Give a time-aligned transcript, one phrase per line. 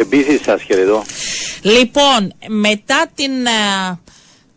[0.00, 1.04] Επίσης σας χαιρετώ.
[1.62, 3.98] Λοιπόν, μετά την, α,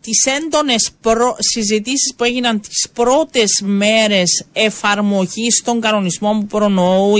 [0.02, 1.36] τις έντονες προ...
[1.40, 7.14] συζητήσεις που έγιναν τις πρώτες μέρες εφαρμογής των κανονισμών που προνοώ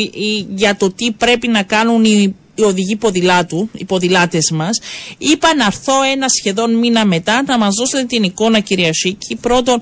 [0.56, 4.80] για το τι πρέπει να κάνουν οι, οι οδηγοί ποδηλάτου, οι ποδηλάτες μας,
[5.18, 9.36] είπα να έρθω ένα σχεδόν μήνα μετά να μας δώσετε την εικόνα κυρία Σίκη.
[9.36, 9.82] Πρώτον,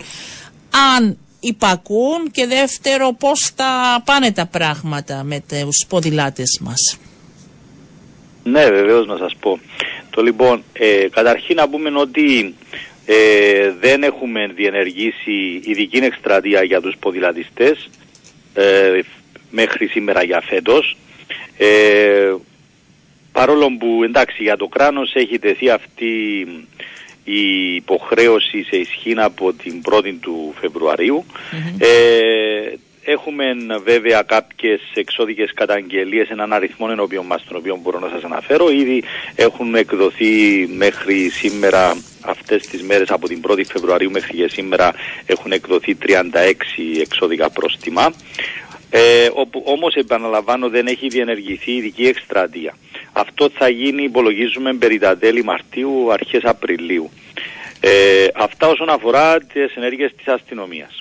[0.95, 6.97] αν υπακούν και δεύτερο πώς θα πάνε τα πράγματα με τους ποδηλάτες μας.
[8.48, 9.59] Ναι, βεβαίως να σας πω.
[10.09, 12.55] Το λοιπόν, ε, καταρχήν να πούμε ότι
[13.05, 17.89] ε, δεν έχουμε διενεργήσει ειδική εκστρατεία για τους ποδηλατιστές
[18.53, 19.00] ε,
[19.50, 20.98] μέχρι σήμερα για φέτος.
[21.58, 22.34] Ε,
[23.31, 26.48] παρόλο που εντάξει για το κράνος έχει τεθεί αυτή
[27.23, 31.25] η υποχρέωση σε ισχύ από την 1η του φεβρουαριου
[33.08, 38.70] Έχουμε βέβαια κάποιες εξώδικες καταγγελίες, έναν αριθμό ενώπιον μα, τον οποίο μπορώ να σας αναφέρω.
[38.70, 39.04] Ήδη
[39.36, 44.94] έχουν εκδοθεί μέχρι σήμερα, αυτές τις μέρες από την 1η Φεβρουαρίου μέχρι και σήμερα,
[45.25, 48.14] έχουν εκδοθεί 36 εξώδικα πρόστιμα.
[48.89, 52.75] Ε, όπου όμως επαναλαμβάνω δεν έχει διενεργηθεί ειδική εκστρατεία.
[53.14, 57.09] Αυτό θα γίνει υπολογίζουμε περί τα τέλη Μαρτίου, αρχές Απριλίου.
[57.80, 61.00] Ε, αυτά όσον αφορά τις ενέργειες της αστυνομίας.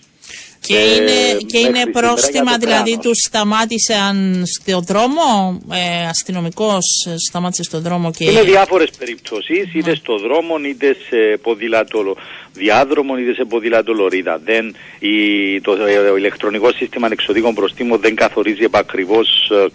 [0.66, 6.84] Και ε, είναι, και είναι πρόστιμα, δηλαδή τους σταμάτησαν στο δρόμο, ε, αστυνομικός
[7.28, 8.24] σταμάτησε στο δρόμο και.
[8.30, 12.16] Είναι διάφορες περιπτώσεις, είτε στο δρόμο, είτε σε ποδηλατολο
[12.52, 14.40] διάδρομο, είτε σε ποδηλατολορίδα.
[14.44, 19.50] Δεν, η, το, το ηλεκτρονικός σύστημα εξοδίκων προστίμων δεν καθορίζει επακριβώς.
[19.50, 19.66] Ε,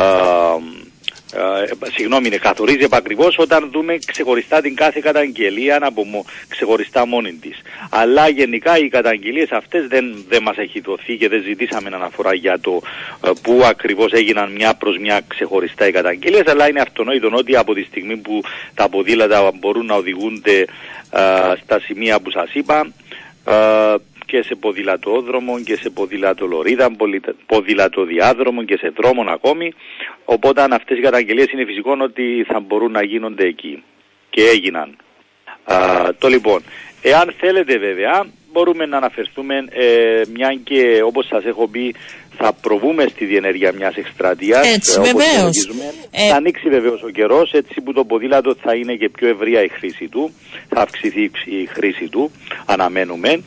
[0.00, 1.53] ε,
[1.94, 7.60] συγγνώμη, είναι καθορίζει επακριβώς όταν δούμε ξεχωριστά την κάθε καταγγελία από ξεχωριστά μόνη της.
[7.90, 12.60] Αλλά γενικά οι καταγγελίες αυτές δεν, δεν μας έχει δοθεί και δεν ζητήσαμε αναφορά για
[12.60, 12.82] το
[13.26, 16.46] ε, πού ακριβώς έγιναν μια προς μια ξεχωριστά οι καταγγελίες.
[16.46, 18.40] Αλλά είναι αυτονόητο ότι από τη στιγμή που
[18.74, 20.58] τα ποδήλατα μπορούν να οδηγούνται
[21.10, 22.86] ε, στα σημεία που σας είπα,
[23.48, 23.94] ε,
[24.26, 26.90] και σε ποδηλατόδρομο και σε ποδηλατολορίδα,
[27.46, 29.72] ποδηλατοδιάδρομο και σε δρόμο ακόμη.
[30.24, 33.82] Οπότε αν αυτές οι καταγγελίες είναι φυσικό ότι θα μπορούν να γίνονται εκεί.
[34.30, 34.96] Και έγιναν.
[35.64, 36.62] Α, το λοιπόν,
[37.02, 41.94] εάν θέλετε βέβαια μπορούμε να αναφερθούμε ε, μια και όπως σας έχω πει
[42.36, 44.74] θα προβούμε στη διενέργεια μιας εκστρατείας.
[44.74, 45.70] Έτσι, βεβαίως.
[46.10, 46.28] Ε...
[46.28, 49.68] Θα ανοίξει βεβαίως ο καιρός, έτσι που το ποδήλατο θα είναι και πιο ευρεία η
[49.68, 50.32] χρήση του.
[50.68, 52.30] Θα αυξηθεί η χρήση του,
[52.66, 53.42] αναμένουμε.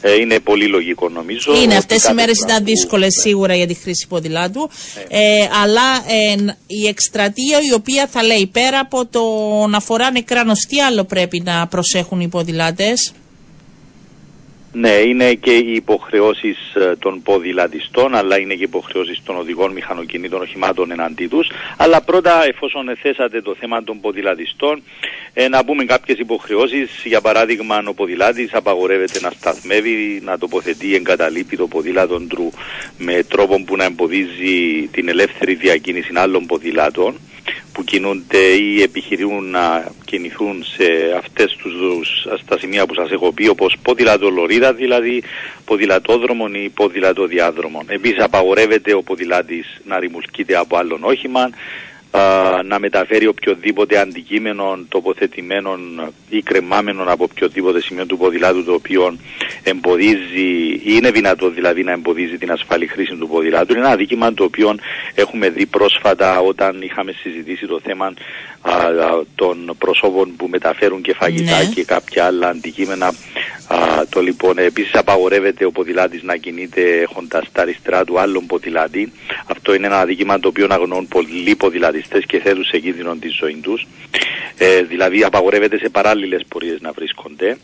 [0.00, 1.62] Ε, είναι πολύ λογικό νομίζω.
[1.62, 4.70] Είναι αυτές οι μέρες ήταν δύσκολες σίγουρα για τη χρήση ποδηλάτου.
[5.08, 5.18] Ε.
[5.18, 9.22] ε, αλλά ε, η εκστρατεία η οποία θα λέει πέρα από το
[9.68, 13.12] να φοράνε κράνος, τι άλλο πρέπει να προσέχουν οι ποδηλάτες;
[14.72, 19.72] Ναι, είναι και οι υποχρεώσεις ε, των ποδηλατιστών, αλλά είναι και οι υποχρεώσεις των οδηγών
[19.72, 21.50] μηχανοκινήτων οχημάτων εναντί τους.
[21.76, 24.82] Αλλά πρώτα, εφόσον θέσατε το θέμα των ποδηλατιστών,
[25.32, 27.02] ε, να πούμε κάποιες υποχρεώσεις.
[27.04, 32.52] Για παράδειγμα, ο ποδηλάτης απαγορεύεται να σταθμεύει, να τοποθετεί, εγκαταλείπει το ποδήλατο του
[32.98, 37.14] με τρόπο που να εμποδίζει την ελεύθερη διακίνηση άλλων ποδηλάτων
[37.78, 43.48] που κινούνται ή επιχειρούν να κινηθούν σε αυτές τους, στα σημεία που σας έχω πει
[43.48, 45.22] όπως ποδηλατολορίδα δηλαδή
[45.64, 47.84] ποδηλατόδρομων ή ποδηλατοδιάδρομων.
[47.88, 51.50] Επίσης απαγορεύεται ο ποδηλάτης να ρημουλκείται από άλλον όχημα
[52.64, 55.78] να μεταφέρει οποιοδήποτε αντικείμενο τοποθετημένο
[56.28, 59.16] ή κρεμάμενο από οποιοδήποτε σημείο του ποδηλάτου το οποίο
[59.62, 63.72] εμποδίζει ή είναι δυνατό δηλαδή να εμποδίζει την ασφαλή χρήση του ποδηλάτου.
[63.72, 64.74] Είναι ένα αδίκημα το οποίο
[65.14, 68.12] έχουμε δει πρόσφατα όταν είχαμε συζητήσει το θέμα
[69.34, 71.64] των προσώπων που μεταφέρουν και φαγητά ναι.
[71.74, 73.14] και κάποια άλλα αντικείμενα
[73.68, 79.12] Α, το λοιπόν, επίσης απαγορεύεται ο ποδηλάτης να κινείται έχοντας τα αριστερά του άλλον ποδηλάτη.
[79.46, 83.60] Αυτό είναι ένα αδίκημα το οποίο αγνοούν πολλοί ποδηλατιστές και θέτουν σε κίνδυνο τη ζωή
[83.62, 83.86] τους.
[84.58, 87.58] Ε, δηλαδή απαγορεύεται σε παράλληλες πορείες να βρίσκονται.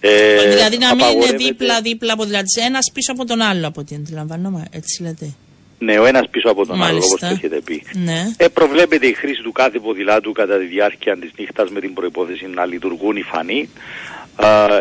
[0.00, 4.64] Ε, δηλαδή να μην είναι δίπλα-δίπλα ποδηλάτης, ένας πίσω από τον άλλο από ό,τι αντιλαμβάνομαι,
[4.70, 5.34] έτσι λέτε.
[5.78, 7.82] Ναι, ο ένας πίσω από τον άλλο, όπως το έχετε πει.
[7.92, 8.32] Ναι.
[8.36, 12.46] Ε, προβλέπεται η χρήση του κάθε ποδηλάτου κατά τη διάρκεια της νύχτας με την προπόθεση
[12.46, 13.68] να λειτουργούν οι φανοί.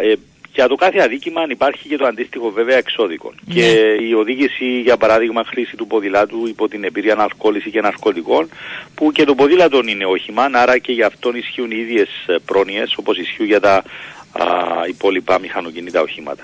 [0.02, 0.14] Ε,
[0.56, 3.34] για το κάθε αδίκημα υπάρχει και το αντίστοιχο βέβαια εξώδικο.
[3.46, 3.54] Ναι.
[3.54, 3.68] Και
[4.10, 8.50] η οδήγηση, για παράδειγμα, χρήση του ποδηλάτου υπό την εμπειρία αναρκόληση και ναρκωτικών,
[8.96, 12.10] που και το ποδήλατο είναι όχημα, άρα και για αυτόν ισχύουν οι ίδιες
[12.46, 13.84] πρόνοιες όπως ισχύουν για τα
[14.32, 14.46] α,
[14.88, 16.44] υπόλοιπα μηχανοκινήτα οχήματα.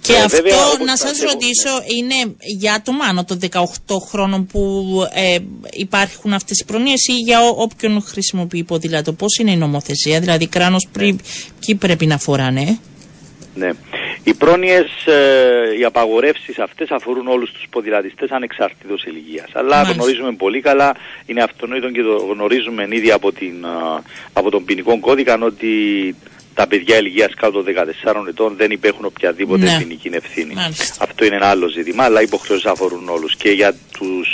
[0.00, 3.62] Και ε, αυτό να σας ρωτήσω είναι για άτομα άνω των 18
[4.08, 5.38] χρόνων που ε,
[5.70, 9.12] υπάρχουν αυτές οι προνοίες ή για όποιον χρησιμοποιεί ποδήλατο.
[9.12, 11.16] Πώς είναι η νομοθεσία, δηλαδή κράνος ναι.
[11.60, 12.78] ποιοι πρέπει να φοράνε;
[13.54, 13.70] Ναι.
[14.24, 19.48] Οι πρόνοιες, ε, οι απαγορεύσεις αυτές αφορούν όλους τους ποδηλατιστές ανεξαρτήτως ηλικίας.
[19.52, 19.94] Αλλά Μάλιστα.
[19.94, 20.94] γνωρίζουμε πολύ καλά,
[21.26, 24.02] είναι αυτονόητο και το γνωρίζουμε ήδη από, την, α,
[24.32, 26.14] από τον ποινικό κώδικα ότι
[26.54, 29.76] τα παιδιά ηλικίας κάτω των 14 ετών δεν υπέχουν οποιαδήποτε Ναι.
[29.78, 30.54] ποινική ευθύνη.
[30.54, 31.04] Μάλιστα.
[31.04, 33.36] Αυτό είναι ένα άλλο ζήτημα, αλλά οι υποχρεώσεις αφορούν όλους.
[33.36, 34.28] Και για τους,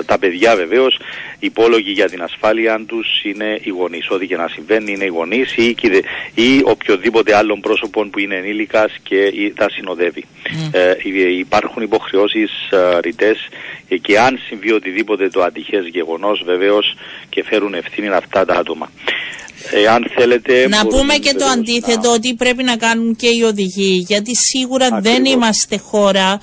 [0.00, 0.98] ε, τα παιδιά βεβαίως,
[1.38, 4.10] υπόλογοι για την ασφάλεια τους είναι οι γονείς.
[4.10, 6.04] Ό,τι και να συμβαίνει είναι οι γονείς ή, οι κηδε-
[6.34, 10.24] ή οποιοδήποτε άλλον πρόσωπο που είναι ενήλικας και ή τα συνοδεύει.
[10.72, 13.38] Ε, υ- υπάρχουν υποχρεώσεις ε, ρητές
[14.00, 16.94] και αν συμβεί οτιδήποτε το ατυχέ γεγονός, βεβαίως
[17.28, 18.90] και φέρουν ευθύνη αυτά τα άτομα.
[19.70, 20.68] Εάν θέλετε.
[20.68, 24.04] Να μπορούμε πούμε και το βεβαίως αντίθετο να- ότι πρέπει να κάνουν και οι οδηγοί
[24.08, 25.32] γιατί σίγουρα δεν Ακριβώς.
[25.32, 26.40] είμαστε χώρα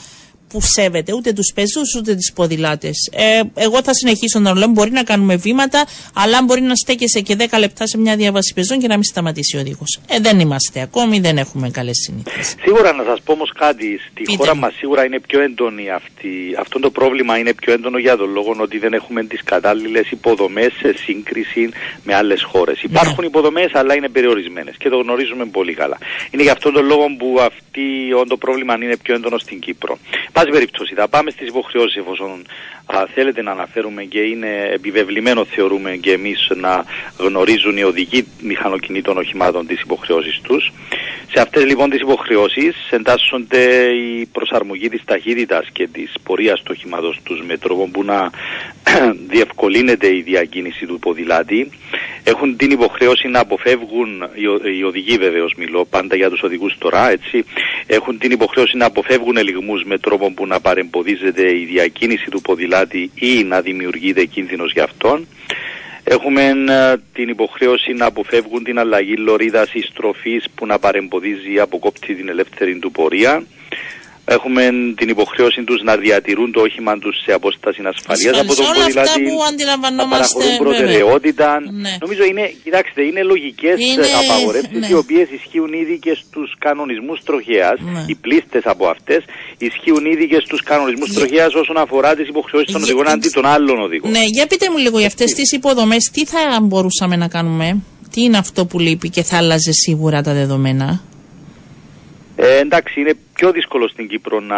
[0.50, 3.10] που σέβεται ούτε τους πεζούς ούτε τις ποδηλάτες.
[3.12, 7.19] Ε, εγώ θα συνεχίσω να λέω μπορεί να κάνουμε βήματα αλλά αν μπορεί να στέκεσαι
[7.19, 10.00] και 10 λεπτά σε μια διάβαση πεζών και να μην σταματήσει ο οδηγός.
[10.07, 12.56] Ε, δεν είμαστε ακόμη, δεν έχουμε καλές συνήθειες.
[12.62, 14.60] Σίγουρα να σας πω όμως κάτι, στη Πείτε χώρα μου.
[14.60, 16.30] μας σίγουρα είναι πιο έντονη αυτή,
[16.60, 20.72] αυτό το πρόβλημα είναι πιο έντονο για τον λόγο ότι δεν έχουμε τις κατάλληλες υποδομές
[20.80, 21.69] σε σύγκριση
[22.04, 22.84] με άλλες χώρες.
[22.84, 25.98] Υπάρχουν υποδομές αλλά είναι περιορισμένες και το γνωρίζουμε πολύ καλά.
[26.31, 27.88] Είναι για αυτόν τον λόγο που αυτή,
[28.28, 29.98] το πρόβλημα είναι πιο έντονο στην Κύπρο.
[30.39, 32.45] Πάση περιπτώσει, θα πάμε στις υποχρεώσεις εφόσον
[32.86, 36.83] α, θέλετε να αναφέρουμε και είναι επιβεβλημένο θεωρούμε και εμείς να
[37.18, 40.71] γνωρίζουν οι οδηγοί μηχανοκινήτων οχημάτων τις υποχρεώσεις τους.
[41.33, 47.19] Σε αυτές λοιπόν τις υποχρεώσεις εντάσσονται η προσαρμογή της ταχύτητας και της πορείας του οχήματος
[47.24, 48.30] τους με τρόπο που να
[49.33, 51.69] διευκολύνεται η διακίνηση του ποδηλάτη.
[52.24, 56.77] Έχουν την υποχρέωση να αποφεύγουν, οι, ο- οι οδηγοί βεβαίως μιλώ, πάντα για τους οδηγούς
[56.77, 57.45] τώρα, έτσι,
[57.88, 63.12] έχουν την υποχρέωση να αποφεύγουν ελιγμούς με τρόπο που να παρεμποδίζεται η διακίνηση του ποδηλάτη
[63.15, 65.27] ή να δημιουργείται κίνδυνος για αυτόν.
[66.03, 71.59] Έχουμε ε, την υποχρέωση να αποφεύγουν την αλλαγή λωρίδας ή στροφής που να παρεμποδίζει ή
[71.59, 73.44] αποκόπτει την ελεύθερη του πορεία.
[74.36, 74.64] Έχουμε
[75.00, 79.02] την υποχρέωση τους να διατηρούν το όχημα τους σε απόσταση ασφαλείας από τον Όλα αυτά
[79.02, 79.22] ποδηλάτη.
[79.30, 80.16] που να αντιλαμβανόμαστε.
[80.16, 80.64] παραχωρούν βέβαια.
[80.66, 81.50] προτεραιότητα.
[81.84, 81.94] Ναι.
[82.04, 84.88] Νομίζω είναι, κοιτάξτε, είναι λογικές Είναι- είναι, απαγορεύσεις ναι.
[84.92, 87.78] οι οποίες ισχύουν ήδη και στους κανονισμούς τροχέας.
[87.94, 88.02] Ναι.
[88.12, 89.22] Οι πλήστες από αυτές
[89.68, 93.30] ισχύουν ήδη και στους κανονισμούς Για- τροχέας όσον αφορά τις υποχρεώσεις των Για- οδηγών αντί
[93.38, 94.12] των άλλων οδηγών.
[94.16, 97.68] Ναι, για πείτε μου λίγο για αυτές τις υποδομές, τι θα μπορούσαμε να κάνουμε,
[98.14, 100.88] τι είναι αυτό που λείπει και θα άλλαζε σίγουρα τα δεδομένα;
[102.41, 104.57] Ε, εντάξει, είναι πιο δύσκολο στην Κύπρο να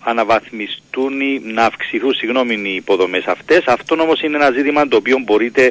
[0.00, 3.62] αναβαθμιστούν ή να αυξηθούν συγγνώμη, οι υποδομές αυτές.
[3.66, 5.70] Αυτό όμως είναι ένα ζήτημα το οποίο μπορείτε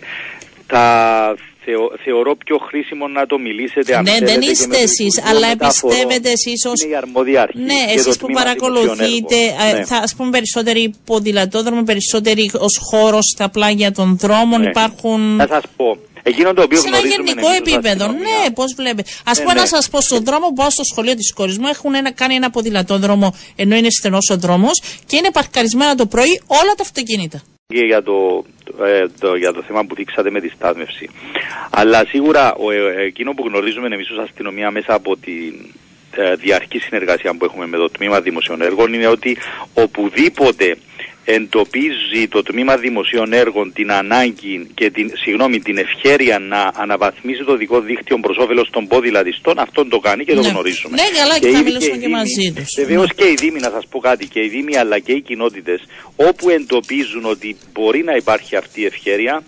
[0.68, 1.36] τα
[1.66, 4.80] θεω- θεωρώ πιο χρήσιμο να το μιλήσετε αν Ναι, θέλετε, δεν και είστε με το
[4.82, 5.96] εσείς, Υπουργείο αλλά Μεταφορών.
[5.98, 9.26] πιστεύετε εσείς ως- Είναι η αρμόδια αρχή Ναι, και εσείς το που τμήμα παρακολουθείτε, δημοσίων
[9.60, 9.76] έργων.
[9.76, 9.86] ε, Ναι.
[9.86, 14.70] θα ας πούμε περισσότεροι ποδηλατόδρομοι, περισσότεροι ως χώρος στα πλάγια των δρόμων Ναι.
[14.70, 15.36] υπάρχουν...
[15.38, 18.52] Θα σας πω, εκείνο το οποίο Σε ένα γνωρίζουμε γενικό εμείς ως επίπεδο, αστυνομία, ναι,
[18.54, 19.02] πώς βλέπει.
[19.02, 19.68] Α Ναι, πούμε, να ναι.
[19.68, 22.50] σας πω, στον δρόμο που πάω στο σχολείο της κόρη μου έχουν ένα, κάνει ένα
[22.50, 27.42] ποδηλατόδρομο ενώ είναι στενός ο δρόμος και είναι παρκαρισμένα το πρωί όλα τα αυτοκίνητα.
[27.68, 28.46] και για το,
[28.86, 31.10] ε, το, για το θέμα που δείξατε με τη στάθμευση.
[31.70, 35.36] Αλλά σίγουρα ο, ε, εκείνο που γνωρίζουμε εμείς ως αστυνομία μέσα από τη
[36.16, 39.38] ε, διαρκή συνεργασία που έχουμε με το Τμήμα Δημοσίων Έργων είναι ότι
[39.74, 40.78] οπουδήποτε
[41.26, 47.56] εντοπίζει το Τμήμα Δημοσίων Έργων την ανάγκη και την, συγγνώμη, την ευχέρεια να αναβαθμίσει το
[47.56, 50.48] δικό δίκτυο προς όφελος των ποδηλατιστών, αυτόν το κάνει και το Ναι.
[50.50, 50.96] γνωρίζουμε.
[50.96, 52.74] Ναι, καλά, και θα ήδη μιλήσουμε οι και Δήμοι- μαζί τους.
[52.78, 53.14] Βεβαίως Ναι.
[53.24, 55.82] και οι Δήμοι, να σας πω κάτι, και οι Δήμοι αλλά και οι κοινότητες,
[56.16, 59.44] όπου εντοπίζουν ότι μπορεί να υπάρχει αυτή η ευχέρεια,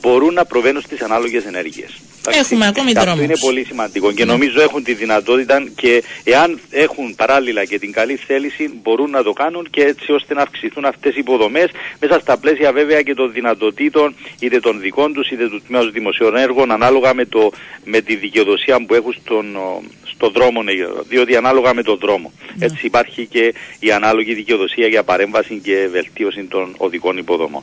[0.00, 1.90] μπορούν να προβαίνουν στις ανάλογες ενέργειες.
[2.30, 3.22] Έχουμε ακόμη Αυτό δρόμο.
[3.22, 8.16] είναι πολύ σημαντικό και νομίζω έχουν τη δυνατότητα και εάν έχουν παράλληλα και την καλή
[8.16, 12.38] θέληση μπορούν να το κάνουν και έτσι ώστε να αυξηθούν αυτές οι υποδομές μέσα στα
[12.38, 17.14] πλαίσια βέβαια και των δυνατοτήτων είτε των δικών τους είτε του τμήματος δημοσίων έργων ανάλογα
[17.14, 17.52] με, το,
[17.84, 19.82] με τη δικαιοδοσία που έχουν στον, ο,
[20.14, 20.72] στο δρόμο, ναι,
[21.08, 22.32] διότι ανάλογα με τον δρόμο.
[22.58, 27.62] Έτσι υπάρχει και η ανάλογη δικαιοδοσία για παρέμβαση και βελτίωση των οδικών υποδομών.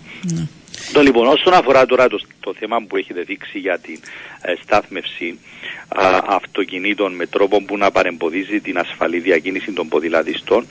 [0.94, 4.00] Το λοιπόν, όσον αφορά τώρα το, το θέμα που έχετε δείξει για την
[4.42, 5.40] ε, στάθμευση
[5.88, 10.68] α, αυτοκινήτων με τρόπο που να παρεμποδίζει την ασφαλή διακίνηση των ποδηλατιστών,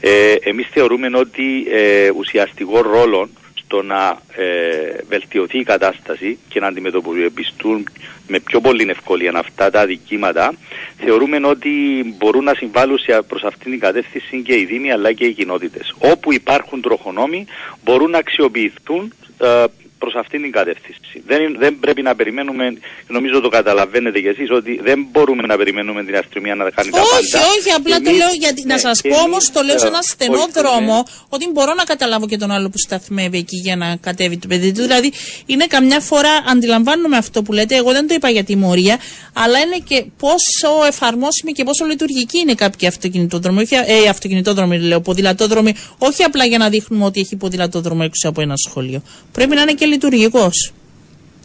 [0.00, 3.28] ε, εμείς θεωρούμε ότι ε, ουσιαστικό ρόλο
[3.66, 7.88] στο να ε, βελτιωθεί η κατάσταση και να αντιμετωπιστούν
[8.28, 10.54] με πιο πολύ ευκολία αυτά τα αδικήματα,
[10.96, 11.70] θεωρούμε ότι
[12.18, 15.94] μπορούν να συμβάλλουν σε, προς αυτήν την κατεύθυνση και οι Δήμοι αλλά και οι κοινότητες.
[15.98, 17.46] Όπου υπάρχουν τροχονόμοι
[17.84, 19.64] μπορούν να αξιοποιηθούν ε,
[19.98, 21.22] προς αυτήν την κατεύθυνση.
[21.26, 22.76] Δεν, δεν πρέπει να περιμένουμε,
[23.06, 26.98] νομίζω το καταλαβαίνετε κι εσείς, ότι δεν μπορούμε να περιμένουμε την αστυνομία να κάνει τα
[26.98, 27.16] πάντα.
[27.16, 28.66] Όχι, όχι, απλά το λέω γιατί.
[28.66, 32.26] να ναι, σα πω όμως, το λέω σε ένα στενό δρόμο, ότι μπορώ να καταλάβω
[32.26, 34.82] και τον άλλο που σταθμεύει εκεί για να κατέβει το παιδί του.
[34.82, 35.12] Δηλαδή,
[35.46, 38.98] είναι καμιά φορά, αντιλαμβάνομαι αυτό που λέτε, εγώ δεν το είπα για τιμωρία,
[39.32, 43.60] αλλά είναι και πόσο εφαρμόσιμη και πόσο λειτουργική είναι κάποιοι αυτοκινητόδρομοι.
[43.60, 48.40] Όχι, ε, αυτοκινητόδρομοι, λέω, ποδηλατόδρομοι, όχι απλά για να δείχνουμε ότι έχει ποδηλατόδρομο έξω από
[48.40, 49.02] ένα σχολείο.
[49.32, 50.72] Πρέπει να είναι και λειτουργικός.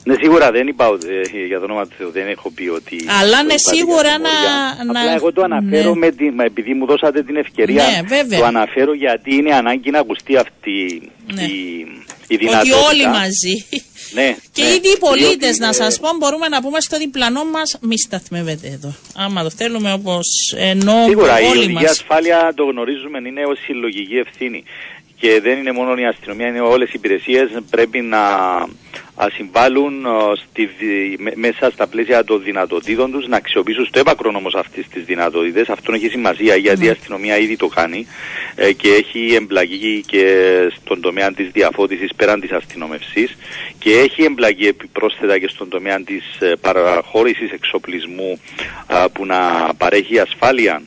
[0.03, 3.05] Ναι, σίγουρα δεν είπα ότι, ε, για το όνομα του Θεού, δεν έχω πει ότι.
[3.21, 4.29] Αλλά ναι, σίγουρα να.
[4.89, 5.99] Απλά εγώ το αναφέρω ναι.
[5.99, 7.83] με την, επειδή μου δώσατε την ευκαιρία.
[8.09, 11.01] Ναι, το αναφέρω γιατί είναι ανάγκη να ακουστεί αυτή
[11.33, 11.41] ναι.
[11.43, 11.87] η,
[12.27, 12.77] η δυνατότητα.
[12.77, 13.55] Ότι όλοι μαζί.
[14.13, 14.69] Ναι, και ναι.
[14.69, 18.93] ήδη οι πολίτες, να σας πω, μπορούμε να πούμε στο διπλανό μας, μη σταθμεύετε εδώ.
[19.15, 21.05] Άμα το θέλουμε όπως ενώ.
[21.07, 21.91] Σίγουρα όλοι η οδηγία μας.
[21.91, 24.63] ασφάλεια το γνωρίζουμε είναι ως συλλογική ευθύνη.
[25.21, 28.19] Και δεν είναι μόνο η αστυνομία, είναι όλες οι υπηρεσίες πρέπει να
[29.33, 30.69] συμβάλλουν στη,
[31.35, 35.65] μέσα στα πλαίσια των δυνατοτήτων τους να αξιοποιήσουν στο έπακρον όμως αυτέ τι δυνατότητε.
[35.67, 36.91] Αυτό έχει σημασία γιατί η Ναι.
[36.91, 38.07] αστυνομία ήδη το κάνει
[38.55, 40.25] ε, και έχει εμπλακεί και
[40.75, 43.37] στον τομέα της διαφώτισης πέραν της αστυνομευσής
[43.79, 46.23] και έχει εμπλακεί επιπρόσθετα και στον τομέα της
[46.61, 48.39] παραχώρησης εξοπλισμού
[48.87, 50.81] α, που να παρέχει ασφάλεια α,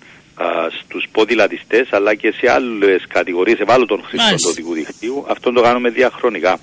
[0.83, 4.49] στους ποδηλατιστές αλλά και σε άλλες κατηγορίες ευάλωτων χρηστών Μάλιστα.
[4.49, 5.25] του οδικού δικτύου.
[5.29, 6.59] Αυτό το κάνουμε διαχρονικά.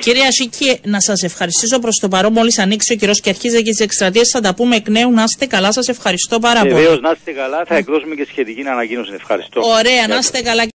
[0.00, 2.32] Κύριε Ασική, να σας ευχαριστήσω προς το παρόν.
[2.32, 5.10] Μόλις ανοίξει ο καιρός και αρχίζει και τις εκστρατείες, θα τα πούμε εκ νέου.
[5.10, 6.72] Να είστε καλά, σας ευχαριστώ πάρα πολύ.
[6.74, 9.10] Βεβαίως να είστε καλά, θα εκδώσουμε και σχετική ανακοίνωση.
[9.14, 9.60] Ευχαριστώ.
[9.64, 10.24] Ωραία, Γεια να σας.
[10.24, 10.62] είστε καλά.